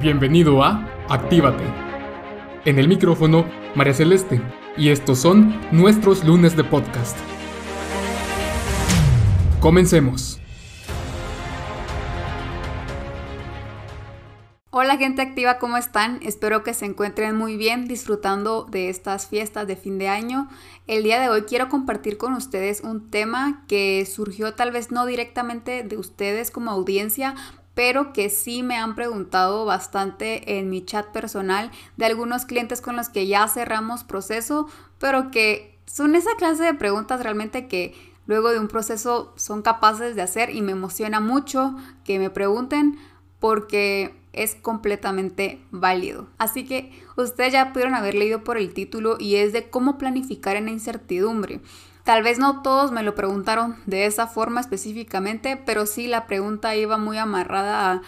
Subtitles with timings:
[0.00, 1.62] Bienvenido a Actívate.
[2.64, 3.44] En el micrófono,
[3.74, 4.40] María Celeste,
[4.74, 7.18] y estos son nuestros lunes de podcast.
[9.60, 10.40] Comencemos.
[14.70, 16.20] Hola gente activa, ¿cómo están?
[16.22, 20.48] Espero que se encuentren muy bien disfrutando de estas fiestas de fin de año.
[20.86, 25.04] El día de hoy quiero compartir con ustedes un tema que surgió tal vez no
[25.04, 27.34] directamente de ustedes como audiencia,
[27.80, 32.94] pero que sí me han preguntado bastante en mi chat personal de algunos clientes con
[32.94, 34.68] los que ya cerramos proceso,
[34.98, 37.94] pero que son esa clase de preguntas realmente que
[38.26, 41.74] luego de un proceso son capaces de hacer y me emociona mucho
[42.04, 42.98] que me pregunten
[43.38, 46.28] porque es completamente válido.
[46.36, 50.56] Así que ustedes ya pudieron haber leído por el título y es de cómo planificar
[50.56, 51.62] en la incertidumbre.
[52.10, 56.74] Tal vez no todos me lo preguntaron de esa forma específicamente, pero sí la pregunta
[56.74, 58.02] iba muy amarrada a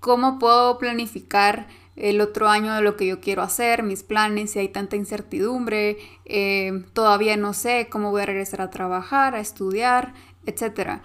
[0.00, 1.66] cómo puedo planificar
[1.96, 5.96] el otro año de lo que yo quiero hacer, mis planes, si hay tanta incertidumbre,
[6.26, 10.12] eh, todavía no sé cómo voy a regresar a trabajar, a estudiar,
[10.44, 11.00] etc.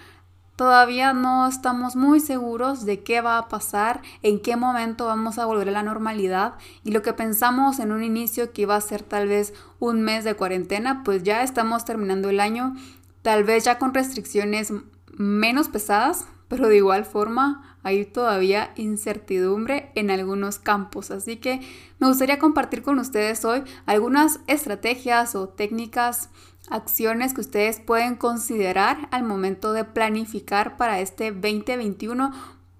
[0.55, 5.45] Todavía no estamos muy seguros de qué va a pasar, en qué momento vamos a
[5.47, 9.01] volver a la normalidad y lo que pensamos en un inicio que iba a ser
[9.01, 12.75] tal vez un mes de cuarentena, pues ya estamos terminando el año,
[13.23, 14.71] tal vez ya con restricciones
[15.17, 21.09] menos pesadas, pero de igual forma hay todavía incertidumbre en algunos campos.
[21.09, 21.61] Así que
[21.97, 26.29] me gustaría compartir con ustedes hoy algunas estrategias o técnicas
[26.69, 32.31] acciones que ustedes pueden considerar al momento de planificar para este 2021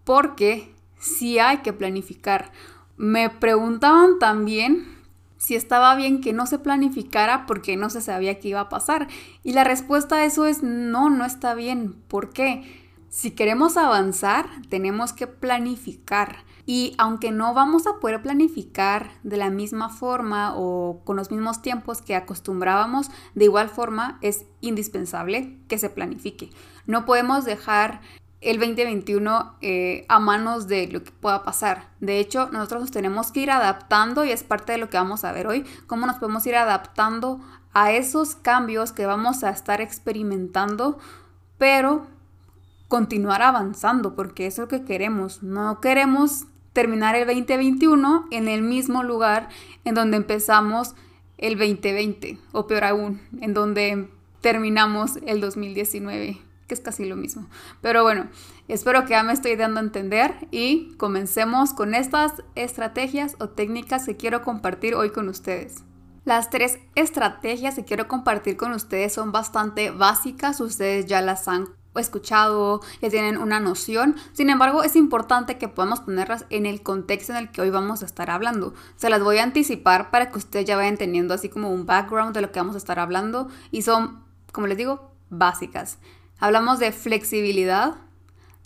[0.04, 2.52] porque sí hay que planificar.
[2.98, 4.88] Me preguntaban también
[5.38, 9.08] si estaba bien que no se planificara porque no se sabía qué iba a pasar.
[9.44, 11.96] Y la respuesta a eso es no, no está bien.
[12.08, 12.83] ¿Por qué?
[13.14, 16.38] Si queremos avanzar, tenemos que planificar.
[16.66, 21.62] Y aunque no vamos a poder planificar de la misma forma o con los mismos
[21.62, 26.50] tiempos que acostumbrábamos, de igual forma es indispensable que se planifique.
[26.88, 28.02] No podemos dejar
[28.42, 31.92] el 2021 eh, a manos de lo que pueda pasar.
[32.00, 35.24] De hecho, nosotros nos tenemos que ir adaptando y es parte de lo que vamos
[35.24, 37.40] a ver hoy, cómo nos podemos ir adaptando
[37.74, 40.98] a esos cambios que vamos a estar experimentando,
[41.60, 42.08] pero
[42.94, 45.42] continuar avanzando, porque es lo que queremos.
[45.42, 49.50] No queremos terminar el 2021 en el mismo lugar
[49.84, 50.94] en donde empezamos
[51.40, 54.10] el 2020, o peor aún, en donde
[54.42, 56.38] terminamos el 2019,
[56.68, 57.48] que es casi lo mismo.
[57.82, 58.28] Pero bueno,
[58.68, 64.06] espero que ya me estoy dando a entender y comencemos con estas estrategias o técnicas
[64.06, 65.84] que quiero compartir hoy con ustedes.
[66.26, 71.70] Las tres estrategias que quiero compartir con ustedes son bastante básicas, ustedes ya las han
[72.02, 74.16] escuchado, ya tienen una noción.
[74.34, 78.02] Sin embargo, es importante que podamos ponerlas en el contexto en el que hoy vamos
[78.02, 78.74] a estar hablando.
[78.96, 82.34] Se las voy a anticipar para que ustedes ya vayan teniendo así como un background
[82.34, 85.98] de lo que vamos a estar hablando y son, como les digo, básicas.
[86.40, 87.96] Hablamos de flexibilidad,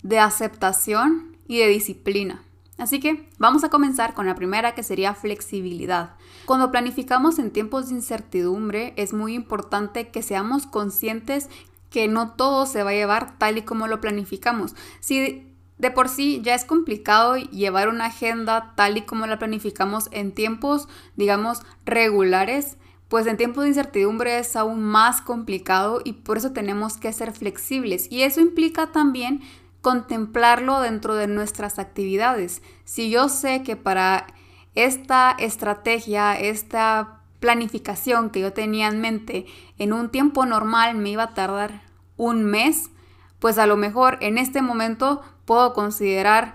[0.02, 2.42] de aceptación y de disciplina.
[2.78, 6.14] Así que vamos a comenzar con la primera que sería flexibilidad.
[6.46, 11.48] Cuando planificamos en tiempos de incertidumbre es muy importante que seamos conscientes
[11.90, 14.74] que no todo se va a llevar tal y como lo planificamos.
[15.00, 15.44] Si
[15.78, 20.32] de por sí ya es complicado llevar una agenda tal y como la planificamos en
[20.32, 22.76] tiempos, digamos, regulares,
[23.08, 27.32] pues en tiempos de incertidumbre es aún más complicado y por eso tenemos que ser
[27.32, 28.10] flexibles.
[28.10, 29.40] Y eso implica también
[29.80, 32.62] contemplarlo dentro de nuestras actividades.
[32.84, 34.26] Si yo sé que para
[34.74, 39.46] esta estrategia, esta planificación que yo tenía en mente
[39.78, 41.82] en un tiempo normal me iba a tardar
[42.16, 42.90] un mes,
[43.38, 46.54] pues a lo mejor en este momento puedo considerar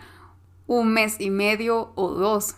[0.67, 2.55] un mes y medio o dos.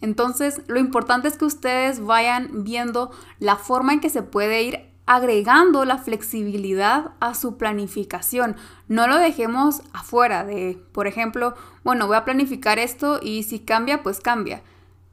[0.00, 4.90] Entonces, lo importante es que ustedes vayan viendo la forma en que se puede ir
[5.06, 8.56] agregando la flexibilidad a su planificación.
[8.88, 14.02] No lo dejemos afuera de, por ejemplo, bueno, voy a planificar esto y si cambia,
[14.02, 14.62] pues cambia.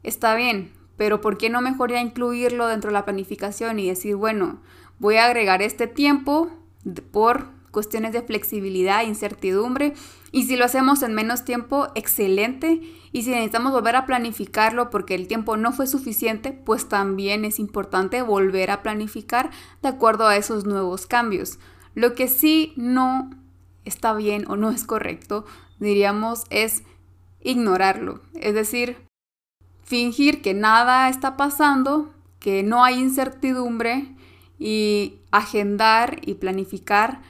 [0.04, 4.16] Está bien, pero ¿por qué no mejor ya incluirlo dentro de la planificación y decir,
[4.16, 4.60] bueno,
[4.98, 6.50] voy a agregar este tiempo
[7.10, 9.94] por cuestiones de flexibilidad incertidumbre
[10.30, 12.82] y si lo hacemos en menos tiempo, excelente.
[13.12, 17.58] Y si necesitamos volver a planificarlo porque el tiempo no fue suficiente, pues también es
[17.58, 19.50] importante volver a planificar
[19.82, 21.58] de acuerdo a esos nuevos cambios.
[21.94, 23.30] Lo que sí no
[23.84, 25.46] está bien o no es correcto,
[25.80, 26.82] diríamos, es
[27.40, 28.20] ignorarlo.
[28.34, 29.07] Es decir,
[29.88, 34.14] fingir que nada está pasando, que no hay incertidumbre
[34.58, 37.22] y agendar y planificar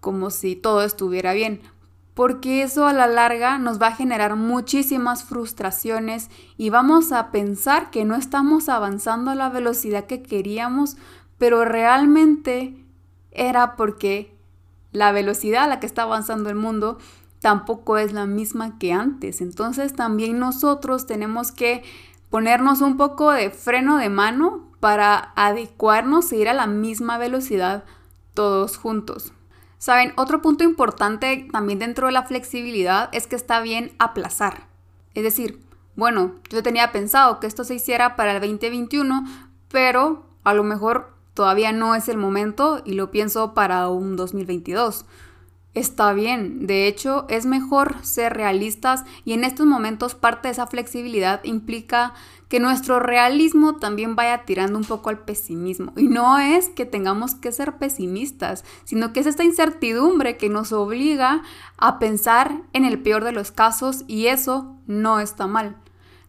[0.00, 1.60] como si todo estuviera bien.
[2.14, 7.90] porque eso a la larga nos va a generar muchísimas frustraciones y vamos a pensar
[7.90, 10.96] que no estamos avanzando a la velocidad que queríamos,
[11.36, 12.74] pero realmente
[13.32, 14.34] era porque
[14.92, 16.96] la velocidad a la que está avanzando el mundo
[17.46, 19.40] tampoco es la misma que antes.
[19.40, 21.84] Entonces también nosotros tenemos que
[22.28, 27.84] ponernos un poco de freno de mano para adecuarnos e ir a la misma velocidad
[28.34, 29.32] todos juntos.
[29.78, 34.66] Saben, otro punto importante también dentro de la flexibilidad es que está bien aplazar.
[35.14, 35.60] Es decir,
[35.94, 39.24] bueno, yo tenía pensado que esto se hiciera para el 2021,
[39.70, 45.06] pero a lo mejor todavía no es el momento y lo pienso para un 2022.
[45.76, 50.66] Está bien, de hecho es mejor ser realistas y en estos momentos parte de esa
[50.66, 52.14] flexibilidad implica
[52.48, 55.92] que nuestro realismo también vaya tirando un poco al pesimismo.
[55.94, 60.72] Y no es que tengamos que ser pesimistas, sino que es esta incertidumbre que nos
[60.72, 61.42] obliga
[61.76, 65.76] a pensar en el peor de los casos y eso no está mal.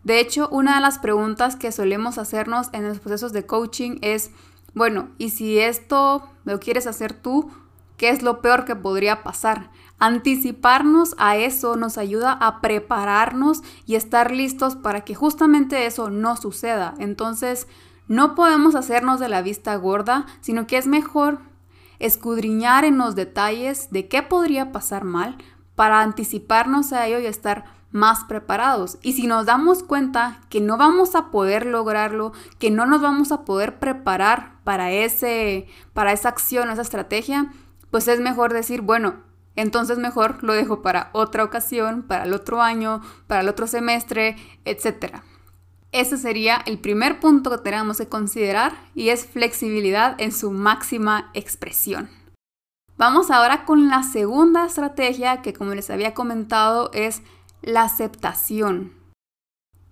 [0.03, 4.29] De hecho, una de las preguntas que solemos hacernos en los procesos de coaching es,
[4.73, 7.49] bueno, ¿y si esto lo quieres hacer tú?
[7.97, 9.69] Qué es lo peor que podría pasar.
[9.99, 16.37] Anticiparnos a eso nos ayuda a prepararnos y estar listos para que justamente eso no
[16.37, 16.93] suceda.
[16.99, 17.67] Entonces,
[18.07, 21.39] no podemos hacernos de la vista gorda, sino que es mejor
[21.99, 25.37] escudriñar en los detalles de qué podría pasar mal
[25.75, 28.97] para anticiparnos a ello y estar más preparados.
[29.01, 33.31] Y si nos damos cuenta que no vamos a poder lograrlo, que no nos vamos
[33.31, 37.51] a poder preparar para ese para esa acción, esa estrategia,
[37.91, 39.23] pues es mejor decir, bueno,
[39.55, 44.35] entonces mejor lo dejo para otra ocasión, para el otro año, para el otro semestre,
[44.65, 45.21] etc.
[45.91, 51.31] Ese sería el primer punto que tenemos que considerar y es flexibilidad en su máxima
[51.33, 52.09] expresión.
[52.97, 57.21] Vamos ahora con la segunda estrategia que como les había comentado es
[57.61, 58.93] la aceptación.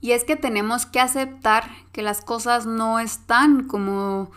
[0.01, 4.31] Y es que tenemos que aceptar que las cosas no están como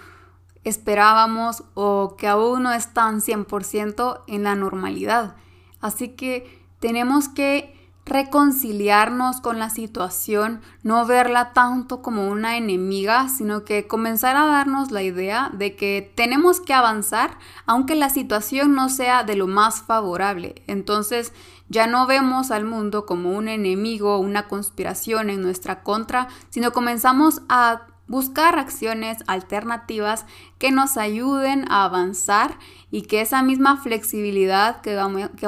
[0.69, 5.37] esperábamos o que aún no están 100% en la normalidad.
[5.81, 7.79] Así que tenemos que
[8.09, 14.91] reconciliarnos con la situación, no verla tanto como una enemiga, sino que comenzar a darnos
[14.91, 19.83] la idea de que tenemos que avanzar aunque la situación no sea de lo más
[19.83, 20.63] favorable.
[20.67, 21.33] Entonces
[21.69, 27.43] ya no vemos al mundo como un enemigo, una conspiración en nuestra contra, sino comenzamos
[27.51, 30.25] a buscar acciones alternativas
[30.59, 32.59] que nos ayuden a avanzar
[32.91, 34.97] y que esa misma flexibilidad que,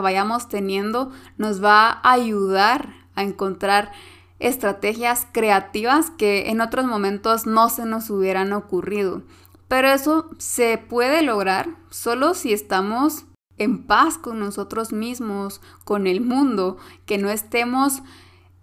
[0.01, 3.91] vayamos teniendo nos va a ayudar a encontrar
[4.39, 9.23] estrategias creativas que en otros momentos no se nos hubieran ocurrido.
[9.69, 13.25] Pero eso se puede lograr solo si estamos
[13.57, 18.03] en paz con nosotros mismos, con el mundo, que no estemos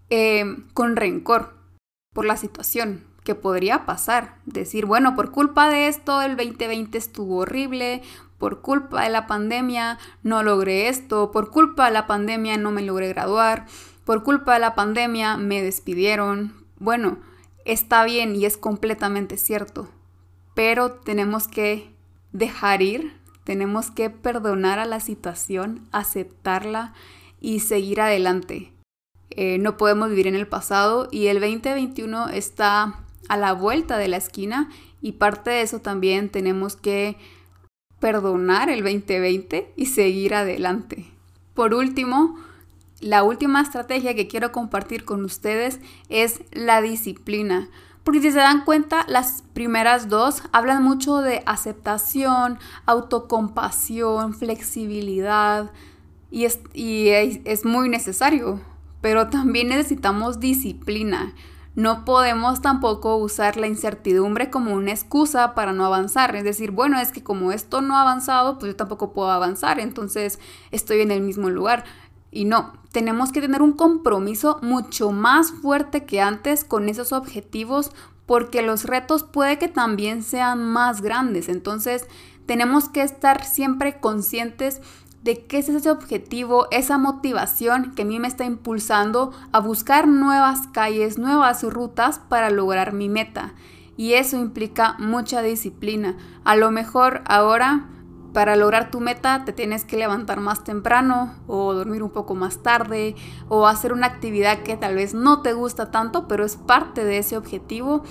[0.10, 1.56] eh, con rencor
[2.14, 4.38] por la situación, que podría pasar.
[4.46, 8.02] Decir, bueno, por culpa de esto el 2020 estuvo horrible,
[8.38, 12.84] por culpa de la pandemia no logré esto, por culpa de la pandemia no me
[12.84, 13.66] logré graduar,
[14.06, 16.54] por culpa de la pandemia me despidieron.
[16.80, 17.18] Bueno,
[17.66, 19.90] está bien y es completamente cierto,
[20.56, 21.94] pero tenemos que
[22.32, 23.12] dejar ir,
[23.44, 26.94] tenemos que perdonar a la situación, aceptarla
[27.42, 28.72] y seguir adelante.
[29.32, 34.08] Eh, no podemos vivir en el pasado y el 2021 está a la vuelta de
[34.08, 34.70] la esquina
[35.02, 37.18] y parte de eso también tenemos que
[38.00, 41.06] perdonar el 2020 y seguir adelante.
[41.54, 42.38] Por último,
[43.00, 47.70] la última estrategia que quiero compartir con ustedes es la disciplina.
[48.04, 55.72] Porque si se dan cuenta, las primeras dos hablan mucho de aceptación, autocompasión, flexibilidad
[56.32, 58.62] y es, y es muy necesario.
[59.02, 61.34] Pero también necesitamos disciplina.
[61.78, 66.36] No podemos tampoco usar la incertidumbre como una excusa para no avanzar.
[66.36, 69.80] Es decir, bueno, es que como esto no ha avanzado, pues yo tampoco puedo avanzar,
[69.80, 70.40] entonces
[70.72, 71.84] estoy en el mismo lugar.
[72.32, 77.92] Y no, tenemos que tener un compromiso mucho más fuerte que antes con esos objetivos
[78.26, 81.48] porque los retos puede que también sean más grandes.
[81.48, 82.08] Entonces
[82.48, 84.82] tenemos que estar siempre conscientes
[85.28, 90.08] de qué es ese objetivo, esa motivación que a mí me está impulsando a buscar
[90.08, 93.54] nuevas calles, nuevas rutas para lograr mi meta.
[93.98, 96.16] Y eso implica mucha disciplina.
[96.46, 97.90] A lo mejor ahora
[98.32, 102.64] para lograr tu meta te tienes que levantar más temprano o dormir un poco más
[102.64, 103.14] tarde
[103.50, 107.18] o hacer una actividad que tal vez no te gusta tanto, pero es parte de
[107.18, 108.02] ese objetivo,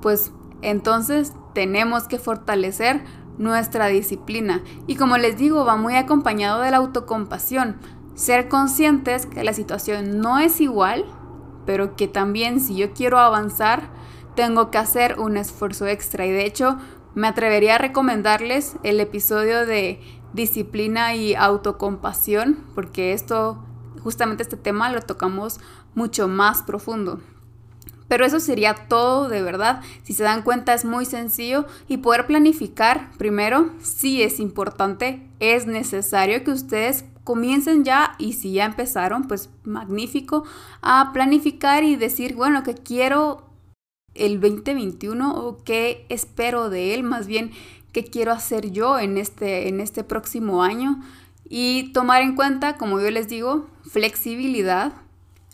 [0.00, 3.04] pues entonces tenemos que fortalecer
[3.42, 4.62] nuestra disciplina.
[4.86, 7.76] Y como les digo, va muy acompañado de la autocompasión.
[8.14, 11.06] ser conscientes que la situación no es igual,
[11.64, 13.88] pero que también si yo quiero avanzar,
[14.36, 16.26] tengo que hacer un esfuerzo extra.
[16.26, 16.76] Y de hecho,
[17.14, 20.00] me atrevería a recomendarles el episodio de
[20.34, 23.64] disciplina y autocompasión, porque esto,
[24.02, 25.58] justamente este tema lo tocamos
[25.94, 27.20] mucho más profundo.
[28.12, 29.80] Pero eso sería todo de verdad.
[30.02, 31.64] Si se dan cuenta es muy sencillo.
[31.88, 38.14] Y poder planificar primero sí es importante, es necesario que ustedes comiencen ya.
[38.18, 40.44] Y si ya empezaron, pues magnífico,
[40.82, 43.46] a planificar y decir, bueno, que quiero
[44.12, 47.52] el 2021 o qué espero de él, más bien
[47.92, 51.00] qué quiero hacer yo en este, en este próximo año
[51.48, 54.92] y tomar en cuenta, como yo les digo, flexibilidad,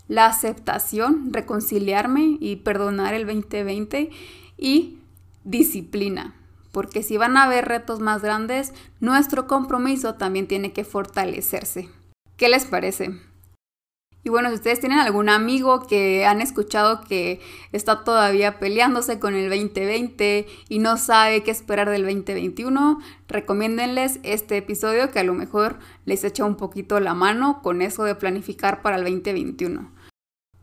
[0.09, 4.09] la aceptación, reconciliarme y perdonar el 2020
[4.57, 4.97] y
[5.45, 6.35] disciplina.
[6.73, 11.89] Porque si van a haber retos más grandes, nuestro compromiso también tiene que fortalecerse.
[12.35, 13.11] ¿Qué les parece?
[14.23, 17.39] Y bueno, si ustedes tienen algún amigo que han escuchado que
[17.71, 22.99] está todavía peleándose con el 2020 y no sabe qué esperar del 2021,
[23.29, 28.03] recomiéndenles este episodio que a lo mejor les echa un poquito la mano con eso
[28.03, 29.98] de planificar para el 2021.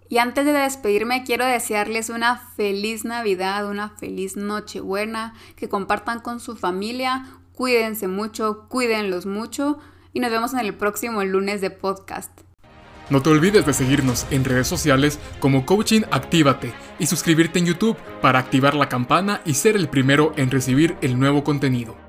[0.08, 6.38] Y antes de despedirme, quiero desearles una feliz Navidad, una feliz Nochebuena, que compartan con
[6.38, 9.78] su familia, cuídense mucho, cuídenlos mucho
[10.12, 12.40] y nos vemos en el próximo lunes de podcast.
[13.10, 17.96] No te olvides de seguirnos en redes sociales como Coaching Actívate y suscribirte en YouTube
[18.20, 22.05] para activar la campana y ser el primero en recibir el nuevo contenido.